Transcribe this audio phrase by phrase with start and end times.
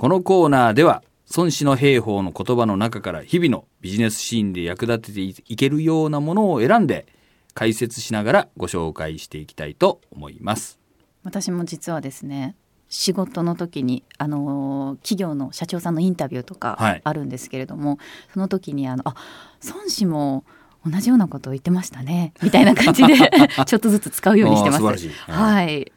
[0.00, 1.02] このコーナーでは
[1.36, 7.06] 孫子の兵法の言葉の中から日々のビジネスシーンで役立てていけるようなものを選んで
[7.52, 10.80] 解説しながらご紹介していきたいと思います。
[11.22, 12.56] 私も実はですね
[12.88, 17.98] 仕事の時にあの企業の社長さんのインタビューとかあるんですけれども、はい、
[18.32, 19.14] その時にあのあ
[19.68, 20.46] 孫子も
[20.84, 23.14] 同じようなことを言ってましたねみたいな感じで
[23.66, 25.08] ちょっとずつ使うようにしてます。
[25.30, 25.92] はい。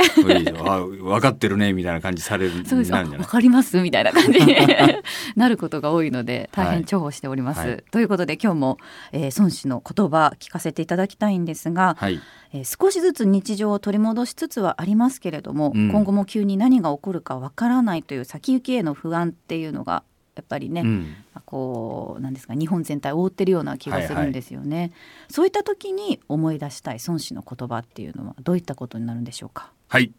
[0.66, 2.92] あ分かってるねみたいな感じされる そうです。
[2.92, 4.56] わかりますみたいな感じに
[5.36, 7.60] なることが多いので大変重宝しております。
[7.60, 8.78] はい、ということで今日も、
[9.14, 12.20] えー、孫子の言葉聞かせていただきたいんですが、はい、
[12.52, 20.04] えー、少しずつ日常を取り戻しつつはありますけれども、うん、今後も急に何が起こるかわからないという先行きへの不安っていうのが
[20.36, 21.16] やっぱりね、うん、
[21.46, 24.92] こうなんですか日本全体を覆ってるような気がするんですよね、はいはい、
[25.30, 29.72] そういった時に思い出したい孫子の言葉っていうのはどういったことになるんでしょうか？
[29.88, 30.12] はい。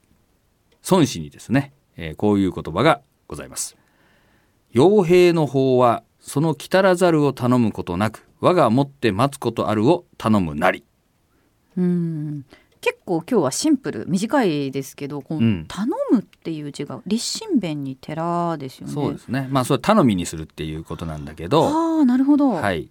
[0.91, 3.77] 孫子にですね、えー、こういう言葉がございます
[4.75, 10.85] 傭兵の方はその来たらざるを頼むことなく我がもって待つことあるを頼むなり
[11.77, 12.45] うん
[12.85, 18.93] 結構今日はシンプル短いですけどこの頼むっていう字が立身弁に寺ですよね。
[18.93, 19.49] そうですね。
[19.51, 21.67] まあそれ頼みにするっていうことなんだけど。
[21.67, 22.51] ああなるほど。
[22.51, 22.91] はい。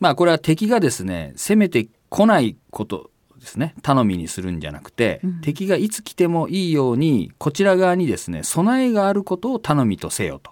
[0.00, 10.50] まあこれは敵がですね攻めてこないことですね頼みにするんじゃなくて、うん、敵がいつ来てもいいようにこちら側にですね備えがあることを頼みとせよと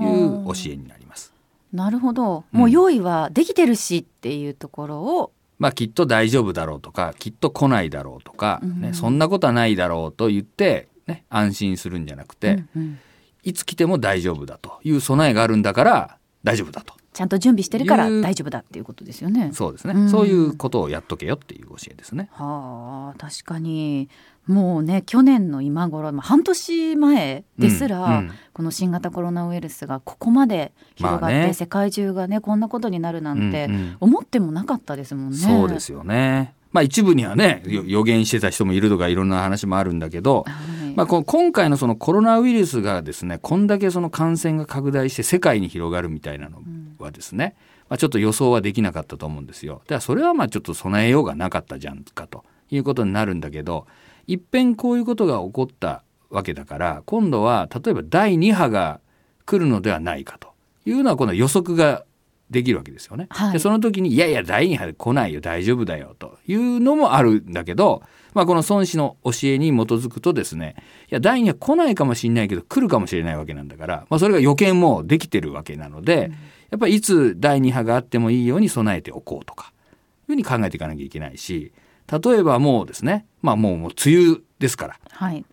[0.00, 1.32] いう教えになります。
[1.72, 2.44] なるほど。
[2.52, 12.98] もう用意はできてるしっていうところをまあ、きっと大丈夫だろうとかきっと来ないだろうとか、ね、そんなことはないだろうと言って、ね、安心するんじゃなくて、うんうん、
[13.42, 16.94] いつ来ても大丈夫だという備えがあるんだから大丈夫だと。
[17.18, 19.50] ちゃんと準備してるから大丈夫だっていうことですよね。
[19.52, 22.28] そうですね、うん、そういうことをやっとけよっていう教えですね。
[22.30, 24.08] はあ確かに。
[24.46, 35.36] もうね去年の今頃半年前ですら、うんうん、この新型コロナウイルスがここまで広がって、ね、世界中がねこんなことになるなんて思ってもなかったですもんね。
[35.36, 36.54] そうですよね。
[36.70, 40.52] まあ、一部にはね予言してた人もいるとかいろんな話もあるんだけど、は
[40.86, 46.60] い、まあ、今回のそのコロナウイルスがですねこんだけその感染が拡大して世界に広がるみたいなの
[47.08, 47.56] はですね、
[47.88, 49.82] まあ、ちょっと予想はできなかったと思うんですよ。
[49.84, 52.44] だからそれはまあちょっと備えようがなかったじゃんかと。
[52.70, 53.86] いうことになるんだけど
[54.26, 59.00] いっぺんこういうことが起こったわけだから今度は例えば第2波が
[59.46, 60.48] 来るのではないかと。
[60.84, 62.04] いうのはこの予測が
[62.48, 63.26] できるわけですよね。
[63.28, 66.38] はい、でその時にいやいや第2波で来ないよ大丈夫だよと。
[66.46, 68.02] いうのもあるんだけど、
[68.32, 70.76] まあ、この孫子の教えに基づくとですね
[71.10, 76.34] いや第2波来ないかもしれないけど来るかもしれないわけなんだから、まあ、それが予見もできてるわけなので、うん、
[76.70, 81.72] やっぱりいつ第2波があってもいいように備えておこうとかいうふうに考えていかなきゃいけないし
[82.08, 84.96] 例えばもうですね、まあもうもう梅雨ですから。
[85.10, 85.44] はい。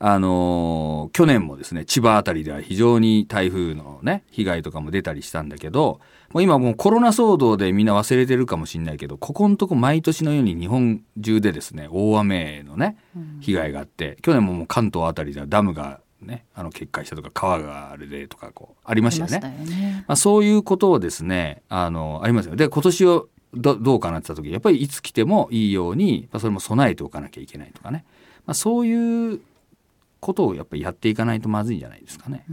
[0.00, 6.00] あのー、去年もですね、千葉あたりでは非常に台風のね、被害とかも出たりしたんだけど、
[6.32, 12.96] もう今もうコロナ騒動でみんな忘れてるかもしれないけど、ここのとこ毎年のように日本中でですね、大雨のね、
[13.40, 19.58] 被害があって、うん、去年ももう関東あたりではダムがね、あの決壊したとか川があれでとかこうありましたよね。
[19.60, 22.56] よねまあ、そういうことをですねあのありますよ。
[22.56, 28.04] で今年をどどうかなってた時やっぱりいつ来てもいいように、まあ、それも備えておかなきゃいけないとかね、
[28.46, 29.40] まあ、そういう
[30.20, 32.44] ことをやっぱりやっていかないとまずいんじゃないですかね。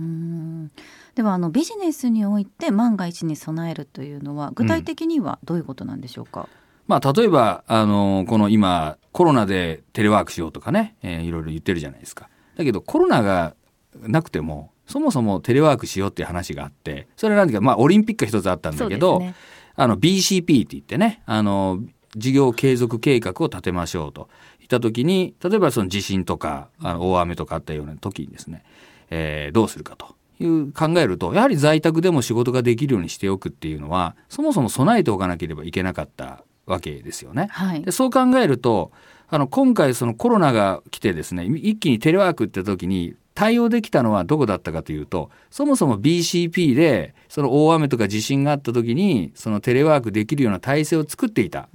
[1.16, 6.47] ではあのビジネスにおいて万が一に備えるというのは具体的にはどういうことなんでしょうか、うん、
[6.88, 12.30] まあ、例えばあのこの今コロナでテレワークしようとかね、えー、いろいろ言ってるじゃないですか。
[12.56, 13.56] だけどコロナが
[14.02, 19.36] なくてもそもそもテレワークしようっていう話があってそれは何か、まあ、オリンピックが一つあったんだけど、ね、
[19.76, 21.80] あの BCP って言ってね、あの、
[22.16, 24.30] 事業継続計画を立てましょうと。
[24.62, 28.64] いった時に、例えばその地震とか、あの大雨とかあったような時にですね、
[29.12, 30.16] えー、どうするかと。
[30.40, 37.48] いう考えると、やはり在宅でも仕事ができるようにしておくっていうのは、そもそも備えておかなければいけなかったわけですよね。
[37.52, 38.92] はい、でそう考えると、
[39.28, 51.67] あの今回そのコロナが来てですね、一気にテレワークって時に対応できたのはどこだったかというとそもそも BCP でその大雨とか地震があった時にそのテレワークできるような体制を作っていた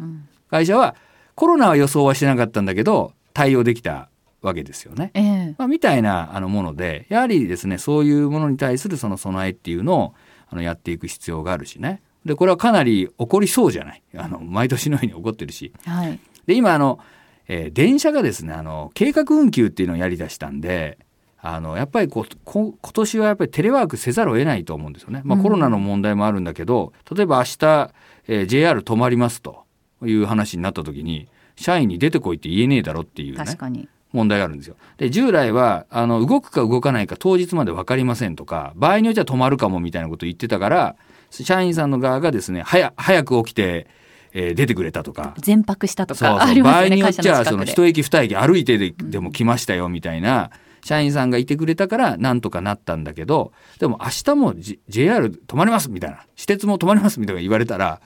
[0.50, 0.96] 会社は、
[1.36, 4.08] コロナは予想はしてなかったんだけど対応できた
[4.42, 5.10] わけですよね。
[5.14, 10.14] えー、まあ、みたいなあのものでやはりですねそういうものに対するその備えっていうのを
[10.48, 12.02] あのやっていく必要があるしね。
[12.24, 14.02] でこれはかなり起こりそうじゃない？
[14.16, 15.72] あの毎年のように起こってるし。
[15.84, 16.98] はい、で今あの、
[17.48, 20.98] えー、電車がですねあの計画運休っていうのをやりだしたんで
[21.40, 25.22] あのやっぱりここ今年はやっぱりテレワークせざるを得ないと思うんですよね。
[25.24, 27.90] まあ、コロナの問題もあるんだけど、例えば明日、
[28.28, 29.64] えー、JR 止まりますと
[30.04, 33.44] いう話になった時に社員に出てこいって言えねえだろっていうね
[34.12, 34.76] 問題があるんですよ。
[34.98, 40.96] で、従来は、あの、動くか動かないか当日まで分かりませんとか、場合によっては止まるかもみたいなことを言ってたから、
[41.30, 43.86] 社員さんの側がですね、早、早く起きて、
[44.32, 45.34] えー、出てくれたとか。
[45.38, 50.50] 全泊したとかね、場合によっちゃ、その一駅二駅歩いてででも来ましたよみたいな、
[50.84, 58.00] 社員さんがいてくれたからなんとかなったんだけど、でも明日も、J、JR 止まりますみたいな、私鉄も止まりますみたいな言われたら、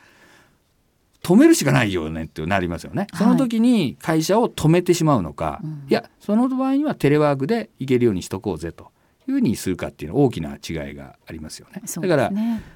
[1.23, 3.07] 止めるしかないよねってなりますよね。
[3.15, 8.91] その時に会社を止めてしまうのか、はい、いや、その場合にはテレワークで行けるようにしとこうぜと
[9.29, 11.83] いうふうにするかっていう大きな違いがありますよね。
[11.83, 12.09] ね。
[12.09, 12.33] だから、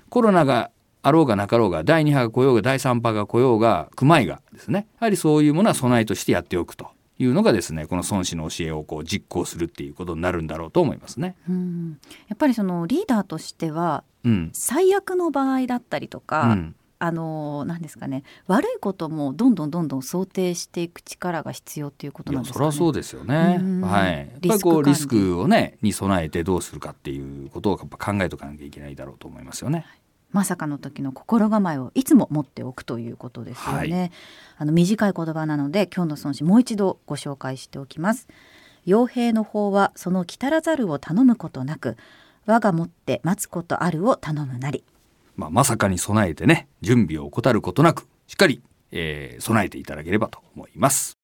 [0.08, 0.70] コロナが
[1.02, 4.86] あろうがなかろうが第2波が来ようが第3波が来ようが熊井がですね。
[5.00, 11.36] やはりそういうものは備えとしてやっておくというのがですねこの孫子の教えをこう実行するっていうことになるんだろうと思いますね。
[11.48, 11.98] うん。
[12.28, 23.60] やっぱりそのリーダーとしては、うん、最悪の場合だったりとか、うん、あの何ですかね悪いこともどんどんどんどん想定していく力が必要っていうことなんですか、ね、それはそうですよね。
[23.84, 24.16] はい。
[24.18, 29.86] やっぱりこうリスクをねに備えてどうするかっていうことをやっぱ考えとかなきゃいけないだろうと思いますよね。
[30.32, 33.98] まさかの時の心構えをいつも持っておくということですよね。
[33.98, 34.10] はい、
[34.58, 38.28] あの短い言葉なので今日の孫子もう一度ご紹介しておきます。
[38.86, 41.96] 傭兵の方はその来たらざるを頼むことなく
[42.46, 44.84] 我がもって待つことあるを頼むなり。
[45.38, 51.17] まあ、まさかに備えてね準備を怠ることなくしっかり、えー、備えていただければと思います。